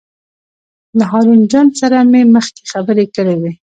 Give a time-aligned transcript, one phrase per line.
[0.97, 3.51] له هارون جان سره مې مخکې خبرې کړې وې.